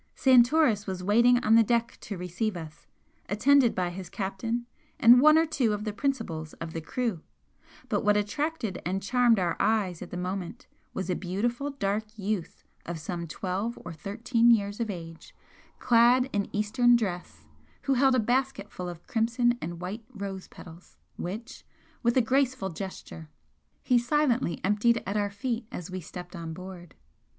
Santoris 0.15 0.87
was 0.87 1.03
waiting 1.03 1.37
on 1.43 1.53
the 1.53 1.61
deck 1.61 1.99
to 2.01 2.17
receive 2.17 2.57
us, 2.57 2.87
attended 3.29 3.75
by 3.75 3.91
his 3.91 4.09
captain 4.09 4.65
and 4.99 5.21
one 5.21 5.37
or 5.37 5.45
two 5.45 5.73
of 5.73 5.83
the 5.83 5.93
principals 5.93 6.53
of 6.53 6.73
the 6.73 6.81
crew, 6.81 7.21
but 7.87 8.03
what 8.03 8.17
attracted 8.17 8.81
and 8.83 9.03
charmed 9.03 9.37
our 9.37 9.55
eyes 9.59 10.01
at 10.01 10.09
the 10.09 10.17
moment 10.17 10.65
was 10.91 11.07
a 11.11 11.15
beautiful 11.15 11.69
dark 11.69 12.05
youth 12.17 12.63
of 12.83 12.97
some 12.97 13.27
twelve 13.27 13.77
or 13.85 13.93
thirteen 13.93 14.49
years 14.49 14.79
of 14.79 14.89
age, 14.89 15.35
clad 15.77 16.27
in 16.33 16.49
Eastern 16.51 16.95
dress, 16.95 17.45
who 17.83 17.93
held 17.93 18.15
a 18.15 18.19
basket 18.19 18.71
full 18.71 18.89
of 18.89 19.05
crimson 19.05 19.55
and 19.61 19.81
white 19.81 20.03
rose 20.11 20.47
petals, 20.47 20.97
which, 21.17 21.63
with 22.01 22.17
a 22.17 22.21
graceful 22.21 22.69
gesture, 22.69 23.29
he 23.83 23.99
silently 23.99 24.59
emptied 24.63 25.03
at 25.05 25.15
our 25.15 25.29
feet 25.29 25.67
as 25.71 25.91
we 25.91 26.01
stepped 26.01 26.35
on 26.35 26.53
board. 26.53 26.95